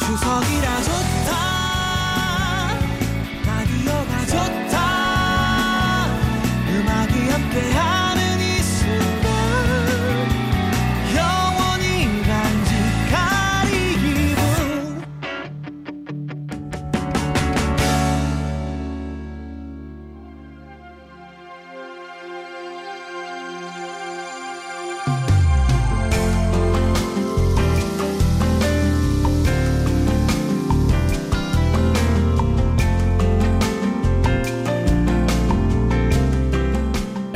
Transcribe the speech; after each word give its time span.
추석이라 0.00 0.63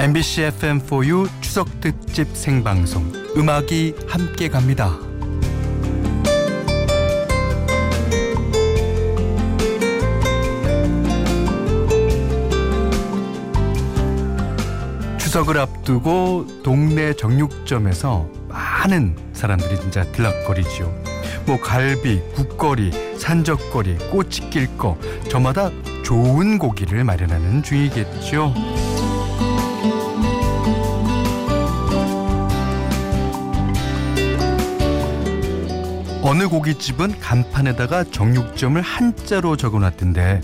MBC 0.08 0.40
FM4U 0.58 1.28
추석 1.42 1.82
특집 1.82 2.34
생방송 2.34 3.12
음악이 3.36 3.94
함께 4.08 4.48
갑니다. 4.48 4.98
추석을 15.18 15.58
앞두고 15.58 16.46
동네 16.62 17.12
정육점에서 17.12 18.30
많은 18.48 19.14
사람들이 19.34 19.78
진짜 19.78 20.10
들락거리지요. 20.12 20.90
뭐 21.44 21.60
갈비, 21.60 22.22
국거리, 22.34 22.92
산적거리, 23.18 23.98
꼬치길거 24.11 24.98
저마다 25.30 25.70
좋은 26.02 26.56
고기를 26.56 27.05
마련하는 27.05 27.62
중이겠죠. 27.62 28.55
어느 36.28 36.46
고깃집은 36.46 37.20
간판에다가 37.20 38.04
정육점을 38.04 38.82
한자로 38.82 39.56
적어놨던데 39.56 40.42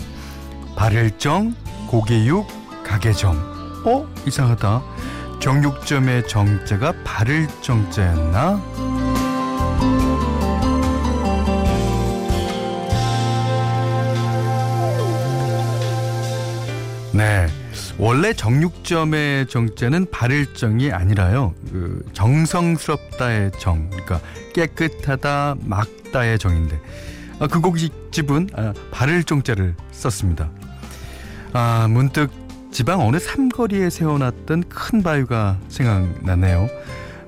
발을정, 0.75 1.53
고개육, 1.87 2.47
가게점. 2.83 3.83
어? 3.85 4.07
이상하다. 4.25 4.81
정육점의 5.39 6.27
정자가 6.27 6.91
발을정자였나? 7.03 8.94
원래 18.15 18.31
정육점의 18.31 19.47
정자는 19.47 20.05
발을정이 20.09 20.89
아니라요. 20.89 21.53
그 21.69 22.01
정성스럽다의 22.13 23.51
정, 23.59 23.89
그러니까 23.89 24.21
깨끗하다, 24.53 25.57
막다의 25.59 26.39
정인데 26.39 26.79
아, 27.39 27.47
그 27.47 27.59
고깃집은 27.59 28.51
아, 28.53 28.73
발을정자를 28.91 29.75
썼습니다. 29.91 30.49
아 31.51 31.87
문득 31.89 32.29
지방 32.71 33.01
어느 33.01 33.19
삼거리에 33.19 33.89
세워놨던 33.89 34.63
큰 34.69 35.03
바위가 35.03 35.59
생각나네요. 35.67 36.69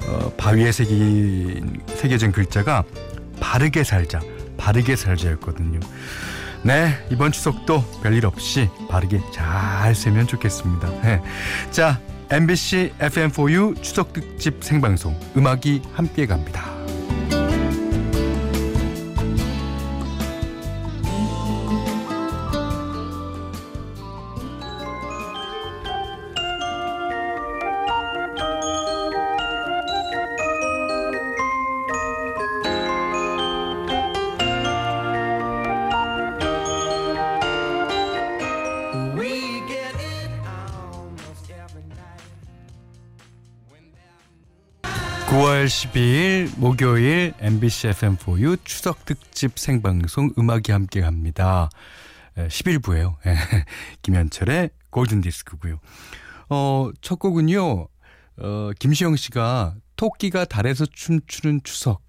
어, 0.07 0.31
바위에 0.37 0.71
새긴, 0.71 1.81
새겨진 1.95 2.31
글자가 2.31 2.85
바르게 3.41 3.83
살자, 3.83 4.21
바르게 4.55 4.95
살자였거든요. 4.95 5.81
네, 6.63 6.89
이번 7.09 7.31
추석도 7.31 7.83
별일 8.01 8.25
없이 8.25 8.69
바르게 8.89 9.21
잘 9.33 9.95
세면 9.95 10.27
좋겠습니다. 10.27 10.89
네. 11.01 11.21
자, 11.71 11.99
MBC 12.29 12.93
FM4U 12.99 13.81
추석 13.81 14.13
특집 14.13 14.63
생방송 14.63 15.17
음악이 15.37 15.81
함께 15.93 16.25
갑니다. 16.25 16.76
12일 45.77 46.57
목요일 46.57 47.35
MBC 47.39 47.89
FM4U 47.89 48.57
추석 48.63 49.05
특집 49.05 49.59
생방송 49.59 50.33
음악이 50.35 50.71
함께 50.71 51.01
갑니다. 51.01 51.69
11부예요. 52.35 53.13
김현철의 54.01 54.71
골든 54.89 55.21
디스크고요. 55.21 55.79
어, 56.49 56.89
첫 57.01 57.19
곡은요. 57.19 57.87
어, 58.39 58.71
김시영 58.79 59.17
씨가 59.17 59.75
토끼가 59.97 60.45
달에서 60.45 60.87
춤추는 60.87 61.61
추석 61.63 62.01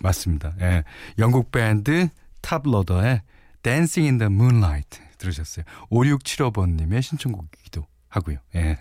맞습니다. 0.00 0.54
예. 0.60 0.82
영국 1.20 1.52
밴드 1.52 2.08
탑러더의 2.40 3.22
Dancing 3.62 4.08
in 4.08 4.18
the 4.18 4.32
Moonlight 4.32 4.98
들으셨어요. 5.18 5.64
5675번님의 5.92 7.02
신청곡이기도 7.02 7.86
하고요. 8.08 8.38
예. 8.56 8.80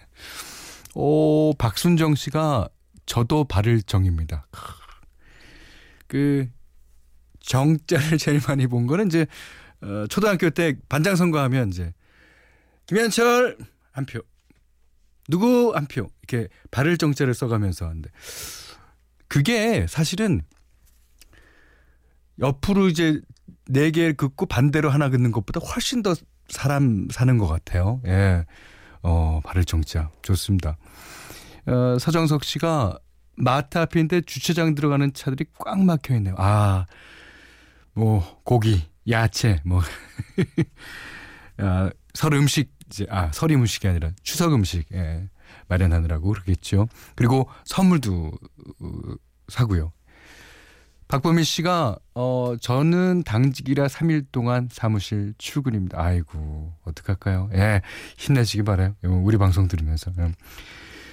오, 0.96 1.54
박순정 1.60 2.16
씨가 2.16 2.70
저도 3.06 3.44
발을 3.46 3.82
정입니다. 3.84 4.48
그 6.08 6.48
정자를 7.40 8.18
제일 8.18 8.42
많이 8.48 8.68
본 8.68 8.88
거는 8.88 9.08
이제 9.08 9.26
어, 9.82 10.06
초등학교 10.10 10.50
때 10.50 10.76
반장 10.90 11.16
선거하면 11.16 11.70
이제 11.70 11.94
김현철 12.86 13.58
한 13.92 14.06
표, 14.06 14.22
누구 15.28 15.74
한 15.76 15.88
표 15.88 16.10
이렇게 16.28 16.48
발을 16.72 16.98
정자를 16.98 17.34
써가면서 17.34 17.86
하는데 17.88 18.10
그게 19.28 19.86
사실은 19.88 20.42
옆으로 22.40 22.88
이제 22.88 23.22
네 23.70 23.92
개 23.92 24.12
긋고 24.14 24.46
반대로 24.48 24.90
하나 24.90 25.10
긋는 25.10 25.32
것보다 25.32 25.60
훨씬 25.60 26.02
더 26.04 26.14
사람 26.50 27.08
사는 27.10 27.38
것 27.38 27.48
같아요. 27.48 28.02
예, 28.06 28.46
어 29.02 29.40
발을 29.44 29.64
정자 29.66 30.12
좋습니다. 30.22 30.78
어, 31.68 31.98
서정석 32.00 32.44
씨가 32.44 32.98
마트 33.36 33.78
앞인데 33.78 34.22
주차장 34.22 34.76
들어가는 34.76 35.14
차들이 35.14 35.46
꽉 35.58 35.80
막혀 35.84 36.16
있네요. 36.16 36.36
아, 36.38 36.86
뭐 37.94 38.42
고기, 38.44 38.84
야채, 39.10 39.62
뭐 39.66 39.82
아, 41.58 41.90
설 42.14 42.34
음식 42.34 42.72
이제 42.88 43.08
아 43.10 43.32
설임 43.32 43.62
음식이 43.62 43.88
아니라 43.88 44.12
추석 44.22 44.54
음식 44.54 44.86
예, 44.94 45.30
마련하느라고 45.68 46.30
그러겠죠. 46.30 46.88
그리고 47.16 47.50
선물도 47.64 48.32
어, 48.82 48.90
사고요. 49.48 49.92
박범희 51.08 51.44
씨가 51.44 51.98
어 52.16 52.56
저는 52.62 53.24
당직이라 53.24 53.88
3일 53.88 54.28
동안 54.32 54.70
사무실 54.72 55.34
출근입니다. 55.38 56.02
아이고 56.02 56.74
어떡할까요? 56.84 57.50
예 57.54 57.82
힘내시기 58.18 58.64
바라요. 58.64 58.96
우리 59.04 59.38
방송 59.38 59.68
들으면서. 59.68 60.12
예. 60.20 60.32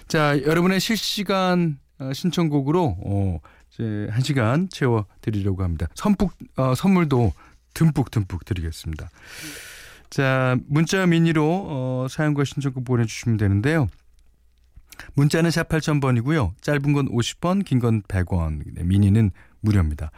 자, 0.08 0.40
여러분의 0.42 0.80
실시간 0.80 1.78
어, 1.98 2.12
신청곡으로 2.12 2.96
어, 3.04 3.38
이제 3.72 4.08
한 4.10 4.22
시간 4.22 4.68
채워 4.70 5.06
드리려고 5.20 5.62
합니다. 5.62 5.86
선풍 5.94 6.28
어, 6.56 6.74
선물도 6.74 7.32
듬뿍 7.74 8.10
듬뿍 8.10 8.44
드리겠습니다. 8.44 9.10
자, 10.10 10.56
문자 10.66 11.04
미니로 11.06 11.66
어, 11.68 12.06
사연과 12.08 12.44
신청곡 12.44 12.84
보내주시면 12.84 13.36
되는데요. 13.36 13.88
문자는 15.14 15.50
샵 15.50 15.68
8000번이고요. 15.68 16.52
짧은 16.60 16.92
건 16.92 17.08
50원, 17.10 17.64
긴 17.64 17.78
건 17.78 18.02
100원. 18.02 18.62
네, 18.74 18.82
미니는 18.84 19.30
무료입니다. 19.60 20.10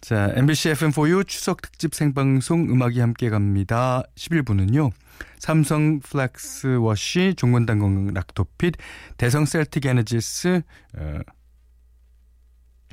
자, 0.00 0.30
MBC 0.36 0.72
FM4U 0.72 1.26
추석 1.26 1.60
특집 1.60 1.94
생방송 1.94 2.70
음악이 2.70 3.00
함께 3.00 3.30
갑니다. 3.30 4.02
11부는요. 4.14 4.90
삼성 5.38 5.98
플렉스 6.00 6.76
워시, 6.76 7.34
종근당건강 7.36 8.14
락토핏, 8.14 8.74
대성 9.16 9.44
셀틱 9.44 9.86
에너시스, 9.86 10.62
어, 10.96 11.18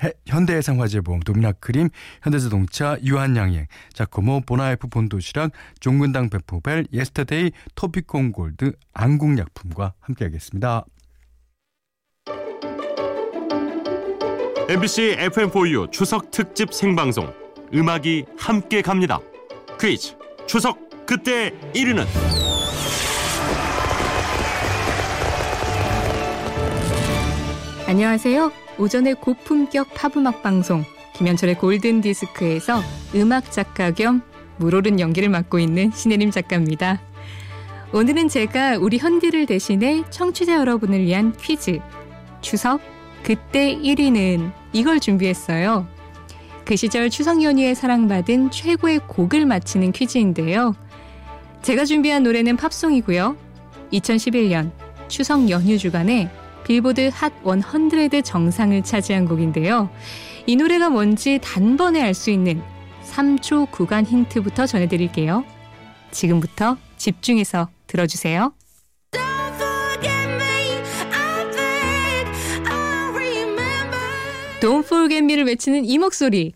해- 0.04 0.13
현대해상화재보험, 0.25 1.19
도미나크림, 1.22 1.90
현대자동차, 2.24 2.98
유한양행, 3.04 3.68
자코모, 3.94 4.42
본아이에프 4.42 4.88
본도시락, 4.88 5.52
종근당 5.80 6.30
베포벨, 6.30 6.88
예스터데이, 6.92 7.52
토비콤 7.75 8.31
골드, 8.31 8.74
안국약품과 8.94 9.94
함께하겠습니다. 10.00 10.86
MBC 14.68 15.18
FM4U 15.20 15.92
추석 15.92 16.32
특집 16.32 16.74
생방송 16.74 17.32
음악이 17.72 18.26
함께 18.36 18.82
갑니다. 18.82 19.20
퀴즈 19.80 20.16
추석 20.48 20.80
그때 21.06 21.54
1위는 21.76 22.04
안녕하세요. 27.86 28.52
오전의 28.80 29.16
고품격 29.22 29.94
팝음악 29.94 30.42
방송 30.42 30.84
김현철의 31.14 31.60
골든 31.60 32.02
디스크에서 32.02 32.82
음악 33.14 33.52
작가 33.52 33.92
겸 33.92 34.24
물오른 34.58 35.00
연기를 35.00 35.30
맡고 35.30 35.60
있는 35.60 35.92
신혜림 35.92 36.32
작가입니다. 36.32 37.02
오늘은 37.94 38.30
제가 38.30 38.78
우리 38.80 38.98
현디를 38.98 39.46
대신해 39.46 40.04
청취자 40.10 40.56
여러분을 40.56 41.02
위한 41.02 41.36
퀴즈 41.38 41.80
추석 42.42 42.94
그때 43.25 43.75
1위는 43.75 44.51
이걸 44.72 45.00
준비했어요. 45.00 45.88
그 46.63 46.75
시절 46.75 47.10
추석 47.10 47.42
연휴에 47.42 47.74
사랑받은 47.74 48.51
최고의 48.51 49.00
곡을 49.07 49.48
맞히는 49.48 49.94
퀴즈인데요. 49.94 50.75
제가 51.63 51.86
준비한 51.86 52.22
노래는 52.22 52.56
팝송이고요. 52.56 53.36
2011년 53.94 54.72
추석 55.07 55.50
연휴 55.50 55.80
주간에 55.80 56.30
빌보드 56.66 57.10
핫 57.12 57.33
100 57.44 58.24
정상을 58.24 58.83
차지한 58.83 59.28
곡인데요. 59.28 59.89
이 60.45 60.56
노래가 60.56 60.89
뭔지 60.92 61.39
단번에 61.42 62.04
알 62.04 62.13
수 62.13 62.30
있는 62.30 62.62
3초 63.12 63.71
구간 63.71 64.06
힌트부터 64.06 64.68
전해드릴게요. 64.68 65.44
지금부터 66.12 66.78
집중해서 66.98 67.69
들어주세요. 67.88 68.54
Don't 74.66 74.84
Forget 74.84 75.24
Me를 75.24 75.46
외치는 75.46 75.86
이 75.86 76.00
목소리. 76.00 76.54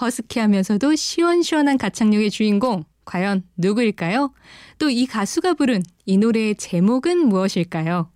허스키하면서도 0.00 0.96
시원시원한 0.96 1.78
가창력의 1.78 2.32
주인공. 2.32 2.82
과연 3.04 3.44
누구일까요? 3.56 4.32
또 4.80 4.90
이 4.90 5.06
가수가 5.06 5.54
부른 5.54 5.84
이 6.04 6.18
노래의 6.18 6.56
제목은 6.56 7.28
무엇일까요? 7.28 8.10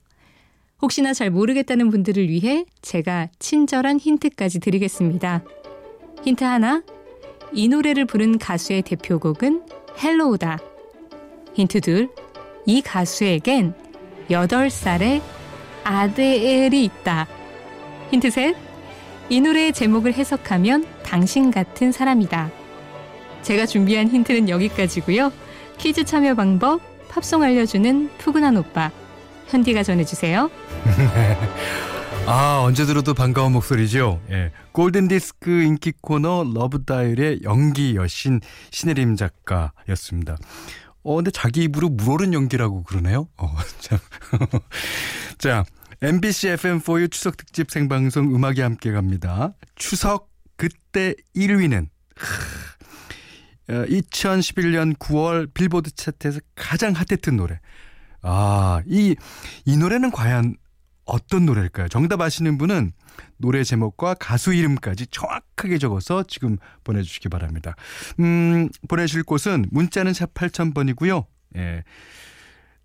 혹시나 0.82 1.12
잘 1.12 1.30
모르겠다는 1.30 1.90
분들을 1.90 2.28
위해 2.28 2.64
제가 2.82 3.28
친절한 3.38 4.00
힌트까지 4.00 4.58
드리겠습니다. 4.58 5.44
힌트 6.24 6.42
하나. 6.42 6.82
이 7.52 7.68
노래를 7.68 8.04
부른 8.04 8.38
가수의 8.38 8.82
대표곡은 8.82 9.62
Hello다. 10.02 10.58
힌트 11.54 11.82
둘. 11.82 12.10
이 12.66 12.82
가수에겐 12.82 13.74
8살의 14.28 15.22
아들이 15.84 16.82
있다. 16.84 17.28
힌트 18.10 18.30
셋. 18.30 18.65
이 19.28 19.40
노래의 19.40 19.72
제목을 19.72 20.14
해석하면 20.14 20.86
당신 21.02 21.50
같은 21.50 21.90
사람이다. 21.90 22.50
제가 23.42 23.66
준비한 23.66 24.08
힌트는 24.08 24.48
여기까지고요. 24.48 25.32
퀴즈 25.78 26.04
참여 26.04 26.34
방법, 26.34 26.80
팝송 27.08 27.42
알려주는 27.42 28.10
푸근한 28.18 28.56
오빠, 28.56 28.90
현디가 29.48 29.82
전해주세요. 29.82 30.50
아, 32.26 32.60
언제 32.64 32.84
들어도 32.84 33.14
반가운 33.14 33.52
목소리죠. 33.52 34.20
예. 34.30 34.50
골든 34.72 35.08
디스크 35.08 35.62
인기 35.62 35.92
코너 36.00 36.44
러브 36.54 36.84
다이얼의 36.84 37.40
연기 37.44 37.94
여신 37.94 38.40
신혜림 38.72 39.16
작가였습니다. 39.16 40.36
어, 41.04 41.14
근데 41.16 41.30
자기 41.30 41.62
입으로 41.64 41.88
물오른 41.88 42.34
연기라고 42.34 42.82
그러네요. 42.82 43.28
어, 43.36 43.54
참. 43.78 43.98
자, 45.38 45.64
MBC 46.02 46.48
FM4U 46.48 47.10
추석 47.10 47.36
특집 47.36 47.70
생방송 47.70 48.34
음악이 48.34 48.60
함께 48.60 48.92
갑니다. 48.92 49.54
추석 49.76 50.30
그때 50.56 51.14
1위는 51.34 51.88
2011년 53.68 54.96
9월 54.98 55.52
빌보드 55.52 55.90
차트에서 55.92 56.40
가장 56.54 56.92
핫했던 56.92 57.36
노래. 57.36 57.60
아, 58.22 58.82
이, 58.86 59.16
이 59.64 59.76
노래는 59.76 60.10
과연 60.10 60.56
어떤 61.04 61.46
노래일까요? 61.46 61.88
정답 61.88 62.20
아시는 62.20 62.58
분은 62.58 62.92
노래 63.38 63.64
제목과 63.64 64.14
가수 64.14 64.52
이름까지 64.52 65.06
정확하게 65.06 65.78
적어서 65.78 66.24
지금 66.24 66.58
보내주시기 66.84 67.28
바랍니다. 67.28 67.74
음, 68.20 68.68
보내실 68.88 69.22
곳은 69.22 69.66
문자는 69.70 70.12
샵 70.12 70.34
8000번이고요. 70.34 71.24
예. 71.56 71.84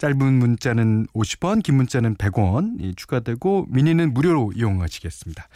짧은 0.02 0.18
문자는 0.18 1.06
50원, 1.14 1.62
긴 1.62 1.76
문자는 1.76 2.16
100원 2.16 2.98
추가되고 2.98 3.68
미니는 3.70 4.16
무료로 4.16 4.54
이용하시겠습니다. 4.56 5.48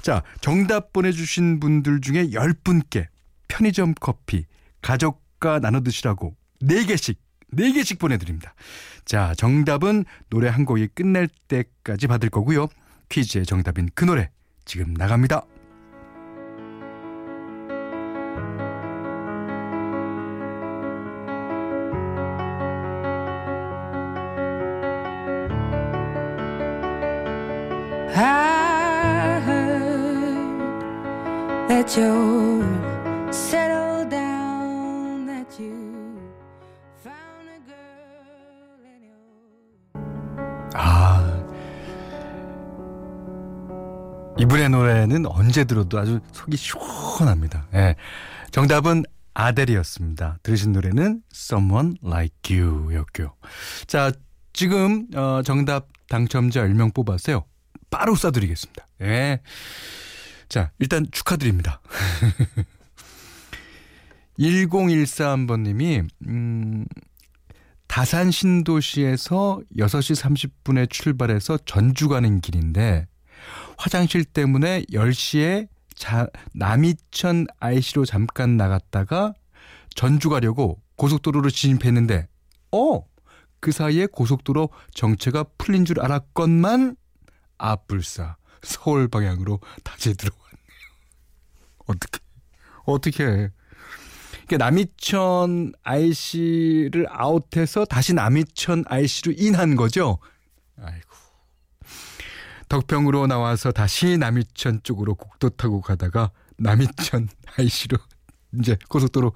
자, 0.00 0.22
정답 0.40 0.92
보내주신 0.92 1.58
분들 1.58 2.00
중에 2.00 2.28
10분께 2.28 3.08
편의점 3.48 3.94
커피 3.98 4.44
가족과 4.80 5.58
나눠 5.58 5.80
드시라고 5.80 6.36
4개씩 6.62 7.16
4개씩 7.52 7.98
보내드립니다. 7.98 8.54
자, 9.04 9.34
정답은 9.36 10.04
노래 10.28 10.48
한 10.48 10.64
곡이 10.64 10.90
끝날 10.94 11.28
때까지 11.48 12.06
받을 12.06 12.30
거고요. 12.30 12.68
퀴즈의 13.08 13.44
정답인 13.44 13.88
그 13.96 14.04
노래 14.04 14.30
지금 14.66 14.94
나갑니다. 14.94 15.42
아. 40.74 41.44
이분의 44.38 44.70
노래는 44.70 45.26
언제 45.26 45.64
들어도 45.64 45.98
아주 45.98 46.20
속이 46.30 46.56
시원합니다. 46.56 47.66
예. 47.74 47.96
정답은 48.52 49.02
아델이었습니다. 49.34 50.38
들으신 50.44 50.70
노래는 50.70 51.22
Someone 51.34 51.96
Like 52.04 52.56
You 52.56 52.94
였고요. 52.94 53.34
자, 53.88 54.12
지금 54.52 55.08
어, 55.16 55.42
정답 55.44 55.88
당첨자 56.08 56.60
10명 56.62 56.94
뽑았어요. 56.94 57.44
바로 57.90 58.14
쏴드리겠습니다. 58.14 58.84
예. 59.00 59.40
자, 60.50 60.72
일단 60.80 61.06
축하드립니다. 61.12 61.80
1013번님이, 64.38 66.08
음, 66.26 66.84
다산 67.86 68.32
신도시에서 68.32 69.60
6시 69.76 70.60
30분에 70.64 70.90
출발해서 70.90 71.58
전주 71.58 72.08
가는 72.08 72.40
길인데, 72.40 73.06
화장실 73.78 74.24
때문에 74.24 74.82
10시에 74.90 75.68
자, 75.94 76.26
남이천 76.54 77.46
IC로 77.60 78.04
잠깐 78.04 78.56
나갔다가 78.56 79.34
전주 79.94 80.30
가려고 80.30 80.82
고속도로로 80.96 81.50
진입했는데, 81.50 82.26
어! 82.72 83.04
그 83.60 83.70
사이에 83.70 84.06
고속도로 84.06 84.70
정체가 84.94 85.44
풀린 85.58 85.84
줄 85.84 86.00
알았건만, 86.00 86.96
앞불사 87.58 88.36
서울 88.62 89.08
방향으로 89.08 89.60
다시 89.84 90.14
들어왔네요. 90.14 90.39
어떻게 91.90 92.18
어떻게 92.84 93.24
해? 93.24 93.50
이게 94.44 94.56
남이천 94.56 95.72
IC를 95.82 97.06
아웃해서 97.08 97.84
다시 97.84 98.14
남이천 98.14 98.84
IC로 98.88 99.34
인한 99.36 99.76
거죠. 99.76 100.18
아이고. 100.80 101.10
덕평으로 102.68 103.26
나와서 103.26 103.72
다시 103.72 104.16
남이천 104.16 104.82
쪽으로 104.82 105.14
국도 105.14 105.50
타고 105.50 105.80
가다가 105.80 106.30
남이천 106.56 107.28
IC로 107.58 107.98
이제 108.58 108.76
고속도로 108.88 109.32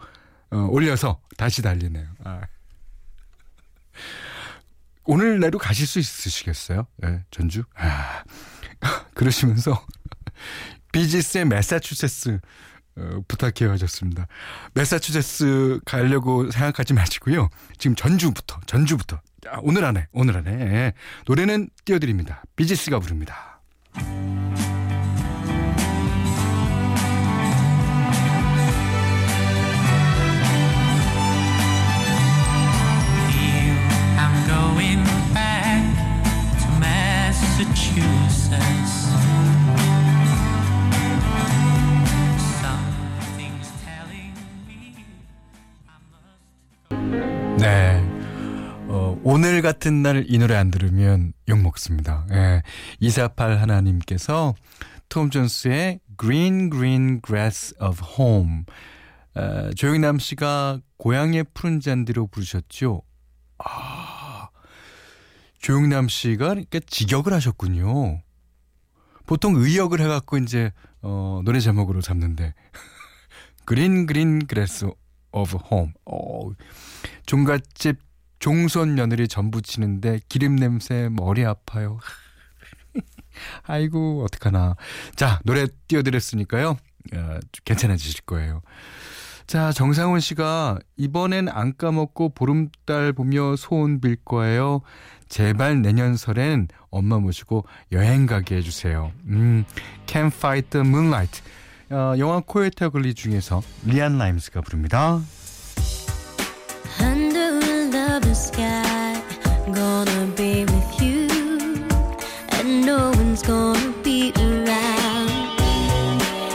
어, 0.51 0.57
올려서 0.71 1.21
다시 1.37 1.63
달리네요. 1.63 2.07
아. 2.25 2.43
오늘 5.05 5.39
내로 5.39 5.59
가실 5.59 5.87
수 5.87 5.99
있으시겠어요? 5.99 6.87
예, 7.05 7.25
전주? 7.31 7.65
아, 7.77 8.25
그러시면서 9.15 9.85
비지스의 10.95 11.45
메사추세츠 11.47 12.39
어, 12.97 13.21
부탁해요 13.27 13.73
하셨습니다. 13.73 14.29
메사추세츠 14.75 15.81
가려고 15.85 16.51
생각하지 16.51 16.95
마시고요. 16.95 17.49
지금 17.77 17.97
전주부터 17.97 18.61
전주부터 18.67 19.21
아, 19.49 19.59
오늘 19.63 19.85
안에 19.85 20.07
오늘 20.13 20.37
안에 20.37 20.51
예, 20.53 20.93
노래는 21.27 21.69
띄워드립니다. 21.85 22.43
비지스가 22.57 23.01
부릅니다. 23.01 23.61
오늘 49.35 49.63
같은 49.63 50.01
날 50.01 50.25
이 50.29 50.39
노래 50.39 50.55
안 50.55 50.71
들으면 50.71 51.33
욕 51.49 51.59
먹습니다. 51.61 52.25
예. 52.31 52.63
248 53.01 53.61
하나님께서 53.61 54.55
톰 55.09 55.29
존스의 55.29 55.99
Green 56.21 56.71
Green 56.71 57.21
Grass 57.21 57.75
of 57.81 58.01
Home 58.17 58.63
어, 59.35 59.71
조영남 59.75 60.21
씨가 60.21 60.79
고향의 60.99 61.47
푸른 61.53 61.81
잔디로 61.81 62.29
부르셨죠. 62.29 63.03
아, 63.59 64.51
조영남 65.59 66.07
씨가 66.07 66.53
이렇게 66.53 66.79
직역을 66.79 67.33
하셨군요. 67.33 68.23
보통 69.27 69.57
의역을 69.57 70.01
해갖고 70.01 70.39
이제 70.39 70.71
어, 71.03 71.41
노래 71.45 71.59
제목으로 71.59 72.03
잡는데 72.03 72.55
그린 73.65 74.07
그린 74.07 74.47
그래스 74.47 74.87
of 75.33 75.57
Home. 75.57 75.93
어, 76.07 76.51
종갓집 77.27 77.99
종손 78.45 78.95
며느리 78.95 79.27
전 79.27 79.63
부치는데 79.63 80.21
기름 80.29 80.57
냄새 80.57 81.09
머리 81.11 81.47
아파요. 81.47 81.99
아이고 83.65 84.23
어떡하나. 84.23 84.77
자 85.17 85.41
노래 85.45 85.67
띄워드렸으니까요. 85.89 86.77
어, 87.15 87.39
괜찮아지실 87.65 88.21
거예요. 88.27 88.61
자 89.47 89.73
정상훈 89.73 90.21
씨가 90.21 90.79
이번엔 90.99 91.49
안 91.49 91.75
까먹고 91.75 92.35
보름달 92.35 93.15
보며 93.15 93.57
소원 93.57 94.03
빌 94.03 94.17
거예요. 94.23 94.83
제발 95.31 95.81
내년 95.81 96.15
설엔 96.15 96.69
엄마 96.91 97.19
모시고 97.19 97.65
여행 97.93 98.27
가게 98.27 98.57
해주세요. 98.57 99.11
음, 99.25 99.65
Can't 100.05 100.35
Fight 100.35 100.69
the 100.69 100.87
Moonlight. 100.87 101.41
어, 101.89 102.13
영화 102.19 102.41
코에타 102.41 102.91
글리 102.91 103.15
중에서 103.15 103.63
리안 103.87 104.19
라임스가 104.19 104.61
부릅니다. 104.61 105.23
Under 108.15 108.29
a 108.29 108.31
lovely 108.31 108.35
sky, 108.35 109.23
gonna 109.75 110.27
be 110.37 110.65
with 110.67 111.03
you, 111.03 111.27
and 112.51 112.87
no 112.87 113.11
one's 113.11 113.43
gonna 113.43 113.93
be 114.05 114.33
around. 114.39 115.31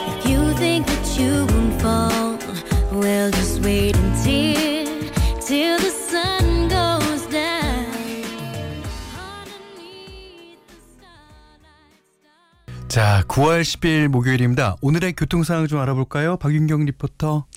If 0.08 0.30
you 0.30 0.54
think 0.54 0.86
that 0.88 1.20
you 1.20 1.46
won't 1.48 1.82
fall, 1.82 2.38
well, 2.94 3.30
just 3.32 3.62
wait 3.62 3.98
until 3.98 4.88
till 5.42 5.78
the 5.80 5.92
sun 5.92 6.70
goes 6.70 7.28
down. 7.28 7.92
Underneath 9.20 10.64
the 10.66 10.80
starlight 10.96 12.08
star. 12.08 12.88
자, 12.88 13.24
9월 13.28 13.64
10일 13.64 14.08
목요일입니다. 14.08 14.78
오늘의 14.82 15.12
교통 15.18 15.44
상황 15.44 15.68
좀 15.68 15.80
알아볼까요? 15.80 16.38
박윤경 16.38 16.86
리포터. 16.86 17.48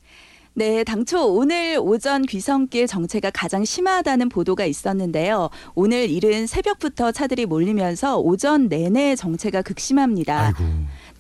네, 0.55 0.85
당초 0.85 1.33
오늘 1.33 1.79
오전 1.81 2.23
귀성길 2.23 2.87
정체가 2.87 3.31
가장 3.31 3.65
심하다는 3.65 4.29
보도가 4.29 4.67
있었는데요. 4.67 5.49
오늘 5.75 6.11
이른 6.11 6.47
새벽부터 6.47 7.11
차들이 7.11 7.47
몰리면서 7.47 8.19
오전 8.19 8.69
내내 8.69 9.17
정체가 9.17 9.63
극심합니다. 9.63 10.47
아이고. 10.49 10.65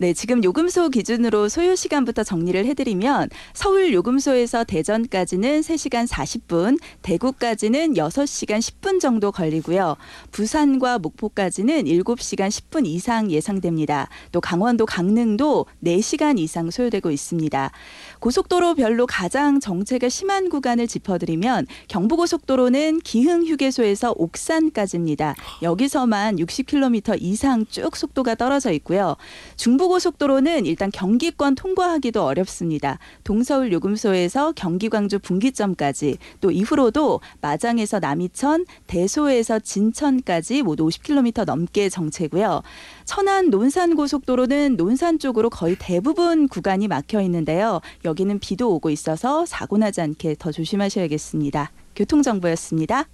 네, 0.02 0.14
지금 0.14 0.42
요금소 0.42 0.88
기준으로 0.88 1.48
소요 1.48 1.76
시간부터 1.76 2.24
정리를 2.24 2.66
해드리면 2.66 3.28
서울 3.54 3.92
요금소에서 3.92 4.64
대전까지는 4.64 5.60
3시간 5.60 6.08
40분, 6.08 6.80
대구까지는 7.02 7.94
6시간 7.94 8.58
10분 8.58 8.98
정도 8.98 9.30
걸리고요. 9.30 9.96
부산과 10.32 10.98
목포까지는 10.98 11.84
7시간 11.84 12.48
10분 12.48 12.84
이상 12.84 13.30
예상됩니다. 13.30 14.08
또 14.32 14.40
강원도 14.40 14.86
강릉도 14.86 15.66
4시간 15.84 16.36
이상 16.36 16.72
소요되고 16.72 17.12
있습니다. 17.12 17.70
고속도로별로 18.18 19.06
가장 19.06 19.60
정체가 19.60 20.08
심한 20.08 20.48
구간을 20.48 20.88
짚어드리면 20.88 21.68
경부고속도로는 21.86 23.02
기흥 23.04 23.46
휴게소에서 23.46 24.14
옥산까지입니다. 24.16 25.36
여기서만 25.62 26.38
60km 26.38 27.18
이상 27.20 27.64
쭉 27.66 27.96
속도가 27.96 28.34
떨어져 28.34 28.72
있고요. 28.72 29.14
중부 29.54 29.91
고속도로는 29.92 30.64
일단 30.64 30.90
경기권 30.90 31.54
통과하기도 31.54 32.24
어렵습니다. 32.24 32.98
동서울 33.24 33.72
요금소에서 33.72 34.52
경기 34.56 34.88
광주 34.88 35.18
분기점까지 35.18 36.16
또 36.40 36.50
이후로도 36.50 37.20
마장에서 37.42 37.98
남이천, 37.98 38.64
대소에서 38.86 39.58
진천까지 39.58 40.62
모두 40.62 40.86
50km 40.86 41.44
넘게 41.44 41.90
정체고요. 41.90 42.62
천안 43.04 43.50
논산 43.50 43.94
고속도로는 43.94 44.76
논산 44.76 45.18
쪽으로 45.18 45.50
거의 45.50 45.76
대부분 45.78 46.48
구간이 46.48 46.88
막혀 46.88 47.20
있는데요. 47.20 47.82
여기는 48.06 48.38
비도 48.38 48.74
오고 48.74 48.88
있어서 48.88 49.44
사고 49.44 49.76
나지 49.76 50.00
않게 50.00 50.36
더 50.38 50.52
조심하셔야겠습니다. 50.52 51.70
교통정보였습니다. 51.96 53.04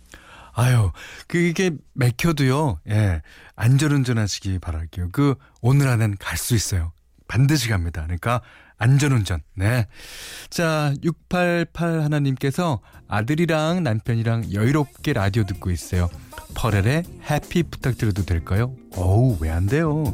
아유, 0.58 0.90
그게 1.28 1.70
맥혀도요, 1.94 2.80
예, 2.88 3.22
안전운전 3.54 4.18
하시기 4.18 4.58
바랄게요. 4.58 5.10
그, 5.12 5.36
오늘 5.60 5.86
안엔 5.86 6.16
갈 6.18 6.36
수 6.36 6.56
있어요. 6.56 6.92
반드시 7.28 7.68
갑니다. 7.68 8.02
그러니까, 8.02 8.40
안전운전, 8.76 9.40
네. 9.54 9.86
자, 10.50 10.94
688 11.04 12.02
하나님께서 12.02 12.80
아들이랑 13.06 13.84
남편이랑 13.84 14.52
여유롭게 14.52 15.12
라디오 15.12 15.44
듣고 15.44 15.70
있어요. 15.70 16.08
퍼렐의 16.54 17.04
해피 17.30 17.62
부탁드려도 17.64 18.24
될까요? 18.24 18.74
어우, 18.96 19.36
왜 19.40 19.50
안 19.50 19.66
돼요? 19.66 20.04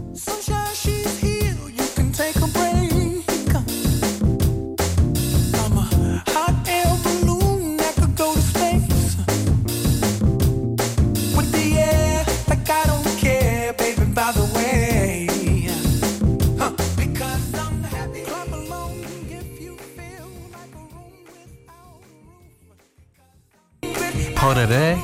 퍼렐의 24.45 24.99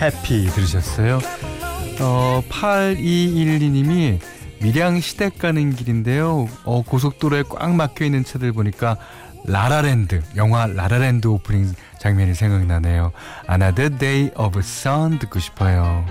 Happy 0.00 0.46
들으셨어요? 0.46 1.18
어, 2.00 2.40
8212님이 2.48 4.20
밀양 4.62 5.00
시댁 5.00 5.40
가는 5.40 5.74
길인데요. 5.74 6.46
어, 6.62 6.82
고속도로에 6.82 7.42
꽉 7.48 7.74
막혀 7.74 8.04
있는 8.04 8.22
차들 8.22 8.52
보니까 8.52 8.96
라라랜드, 9.44 10.22
영화 10.36 10.68
라라랜드 10.68 11.26
오프닝 11.26 11.74
장면이 11.98 12.34
생각나네요. 12.34 13.10
Another 13.50 13.98
Day 13.98 14.30
of 14.36 14.56
Sun 14.60 15.18
듣고 15.18 15.40
싶어요. 15.40 16.06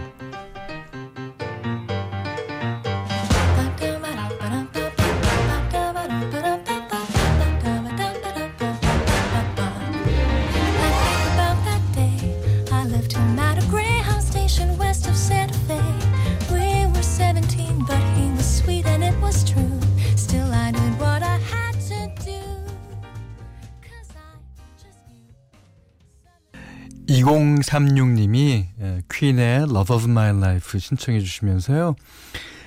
0036님이 27.39 28.67
퀸의 29.11 29.39
예, 29.39 29.55
Love 29.63 29.95
of 29.95 30.05
My 30.05 30.35
Life 30.35 30.79
신청해 30.79 31.19
주시면서요. 31.19 31.95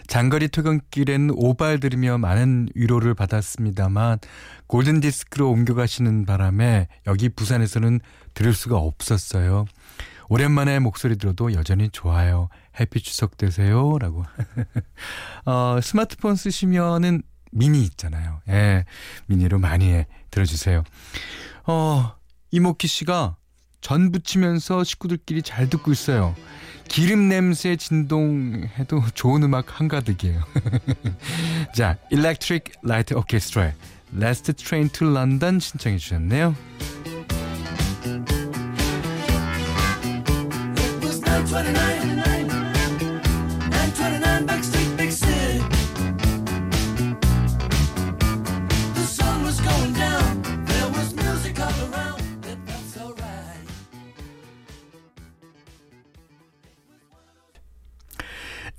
장거리 0.07 0.49
퇴근길엔 0.49 1.31
오발 1.35 1.81
들으며 1.81 2.19
많은 2.19 2.69
위로를 2.75 3.15
받았습니다만 3.15 4.19
골든 4.67 5.01
디스크로 5.01 5.51
옮겨가시는 5.51 6.27
바람에 6.27 6.89
여기 7.07 7.29
부산에서는 7.29 8.01
들을 8.35 8.53
수가 8.53 8.77
없었어요. 8.77 9.67
오랜만에 10.29 10.79
목소리 10.79 11.17
들어도 11.17 11.53
여전히 11.53 11.91
좋아요. 11.91 12.49
해피 12.81 13.01
추석 13.01 13.37
되세요라고. 13.37 14.25
어, 15.45 15.79
스마트폰 15.83 16.37
쓰시면은 16.37 17.23
미니 17.53 17.83
있잖아요. 17.83 18.41
예. 18.49 18.85
미니로 19.27 19.59
많이 19.59 20.05
들어 20.31 20.45
주세요. 20.47 20.83
어, 21.67 22.15
이모키 22.51 22.89
씨가 22.89 23.37
전 23.83 24.11
부치면서 24.11 24.85
식구들끼리 24.85 25.43
잘 25.43 25.69
듣고 25.69 25.93
있어요. 25.93 26.35
기름 26.89 27.29
냄새 27.29 27.77
진동해도 27.77 29.03
좋은 29.15 29.43
음악 29.43 29.79
한가득이에요. 29.81 30.43
자, 31.75 31.99
Electric 32.11 32.73
Light 32.85 33.15
Orchestra, 33.15 33.73
Last 34.17 34.53
Train 34.55 34.89
to 34.91 35.11
London 35.11 35.61
신청해 35.61 35.99
주셨네요. 35.99 36.55
It 40.77 41.05
was 41.05 41.21
929, 41.21 42.49
929 43.71 44.47
Backstreet 44.47 44.89
Big 44.89 44.92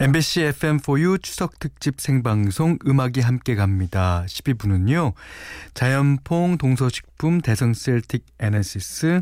MBC 0.03 0.51
FM4U 0.59 1.23
추석 1.23 1.59
특집 1.59 2.01
생방송 2.01 2.77
음악이 2.85 3.21
함께 3.21 3.55
갑니다. 3.55 4.25
1, 4.27 4.42
2부는요. 4.42 5.13
자연퐁, 5.75 6.57
동서식품, 6.57 7.39
대성 7.39 7.73
셀틱 7.73 8.25
에너시스, 8.37 9.21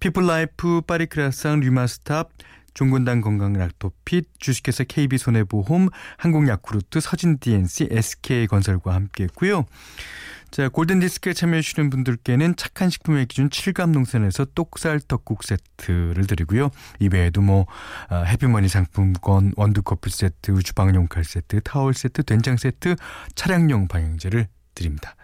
피플라이프, 0.00 0.82
파리크라상, 0.82 1.60
류마스탑, 1.60 2.28
종근당건강 2.74 3.54
락토핏, 3.54 4.28
주식회사 4.38 4.84
KB손해보험, 4.84 5.88
한국야쿠르트, 6.18 7.00
서진 7.00 7.38
DNC, 7.38 7.88
SK건설과 7.90 8.92
함께했고요. 8.92 9.64
자, 10.52 10.68
골든디스크에 10.68 11.32
참여해주시는 11.32 11.88
분들께는 11.88 12.56
착한 12.56 12.90
식품의 12.90 13.24
기준 13.24 13.48
칠갑농산에서 13.48 14.44
똑살 14.54 15.00
떡국 15.00 15.44
세트를 15.44 16.26
드리고요. 16.26 16.68
이외에도 17.00 17.40
뭐, 17.40 17.64
아, 18.10 18.18
해피머니 18.24 18.68
상품권, 18.68 19.54
원두커피 19.56 20.10
세트, 20.10 20.62
주방용 20.62 21.08
칼 21.08 21.24
세트, 21.24 21.62
타월 21.62 21.94
세트, 21.94 22.24
된장 22.24 22.58
세트, 22.58 22.96
차량용 23.34 23.88
방향제를 23.88 24.46
드립니다. 24.74 25.16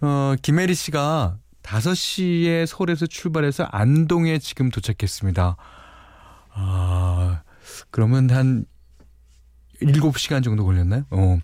어, 0.00 0.34
김혜리 0.40 0.74
씨가 0.76 1.36
5시에 1.62 2.64
서울에서 2.64 3.06
출발해서 3.06 3.64
안동에 3.64 4.38
지금 4.38 4.70
도착했습니다. 4.70 5.56
아, 6.54 7.42
그러면 7.90 8.30
한 8.30 8.64
7시간 9.84 10.42
정도 10.42 10.64
걸렸나요? 10.64 11.04
어. 11.10 11.38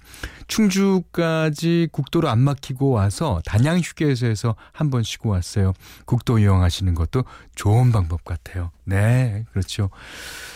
충주까지 0.46 1.88
국도로 1.92 2.28
안 2.28 2.40
막히고 2.40 2.90
와서 2.90 3.40
단양 3.44 3.78
휴게소에서 3.80 4.54
한 4.72 4.88
번 4.90 5.02
쉬고 5.02 5.28
왔어요. 5.30 5.72
국도 6.06 6.38
이용하시는 6.38 6.94
것도 6.94 7.24
좋은 7.54 7.92
방법 7.92 8.24
같아요. 8.24 8.70
네, 8.84 9.44
그렇죠. 9.52 9.90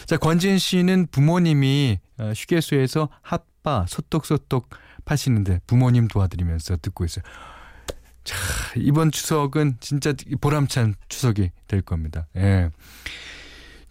자, 0.07 0.17
권진 0.17 0.59
씨는 0.59 1.09
부모님이 1.11 1.99
어, 2.19 2.33
휴게소에서 2.35 3.09
핫바, 3.23 3.87
소떡소떡 3.89 4.71
파시는데 5.05 5.61
부모님 5.67 6.09
도와드리면서 6.09 6.79
듣고 6.81 7.05
있어요. 7.05 7.23
자, 8.25 8.37
이번 8.77 9.11
추석은 9.11 9.79
진짜 9.81 10.15
보람찬 10.41 10.95
추석이 11.09 11.51
될 11.67 11.83
겁니다. 11.83 12.27
예. 12.37 12.71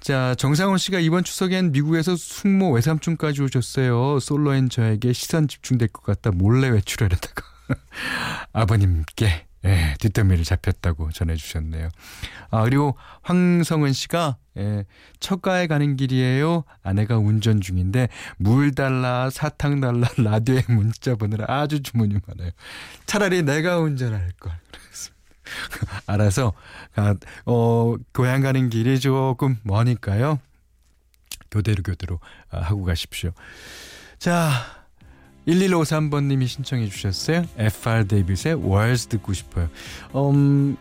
자, 0.02 0.34
정상원 0.34 0.80
씨가 0.80 1.00
이번 1.00 1.24
추석엔 1.24 1.72
미국에서 1.74 2.16
숙모 2.16 2.72
외삼촌까지 2.72 3.44
오셨어요. 3.44 4.20
솔로인 4.20 4.68
저에게 4.68 5.14
시선 5.14 5.48
집중될 5.48 5.90
것 5.90 6.04
같다 6.04 6.32
몰래 6.32 6.70
외출하려다가 6.70 7.44
아버님께 8.52 9.46
예, 9.64 9.94
뒷덜미를 10.00 10.44
잡혔다고 10.44 11.12
전해주셨네요. 11.12 11.90
아, 12.50 12.64
그리고 12.64 12.98
황성은 13.22 13.94
씨가 13.94 14.38
예, 14.58 14.86
처가에 15.20 15.68
가는 15.68 15.96
길이에요. 15.96 16.64
아내가 16.82 17.20
운전 17.20 17.62
중인데 17.62 18.10
물 18.38 18.74
달라, 18.74 19.30
사탕 19.30 19.82
달라, 19.82 20.10
라디오에 20.18 20.64
문자 20.68 21.14
보느라 21.14 21.46
아주 21.48 21.84
주문이 21.84 22.16
많아요. 22.26 22.50
차라리 23.06 23.44
내가 23.44 23.78
운전할 23.78 24.32
걸. 24.40 24.54
그랬습니다. 24.72 25.21
알아서 26.08 26.54
가, 26.94 27.16
어, 27.46 27.96
고향 28.14 28.42
가는 28.42 28.70
길이 28.70 29.00
조금 29.00 29.58
머니까요. 29.64 30.40
교대로 31.50 31.84
교대로 31.84 32.20
아, 32.50 32.62
하고 32.62 32.84
가십시오. 32.84 33.32
자, 34.18 34.52
1153번님이 35.48 36.48
신청해 36.48 36.88
주셨어요. 36.90 37.46
FR 37.58 38.08
데이빗의 38.08 38.56
월스 38.62 39.08
듣고 39.08 39.34
싶어요. 39.34 39.70
음, 40.16 40.78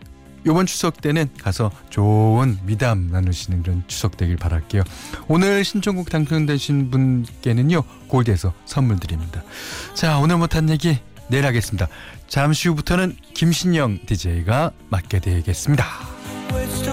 요번 0.47 0.65
추석 0.67 1.01
때는 1.01 1.29
가서 1.39 1.71
좋은 1.91 2.59
미담 2.65 3.09
나누시는 3.11 3.63
그런 3.63 3.85
추석 3.89 4.17
되길 4.17 4.37
바랄게요. 4.37 4.83
오늘 5.29 5.65
신청곡 5.65 6.09
당첨되신 6.09 6.91
분께는요, 6.91 7.83
골드에서 8.09 8.55
선물 8.65 8.99
드립니다. 8.99 9.43
자, 9.95 10.19
오늘 10.19 10.39
못한 10.39 10.71
얘기 10.71 10.99
내일 11.31 11.47
하겠습니다. 11.47 11.89
잠시 12.29 12.69
후부터는 12.69 13.17
김신영 13.35 14.01
DJ가 14.07 14.73
맡게 14.91 15.21
되겠습니다. 15.21 15.87
words 16.53 16.91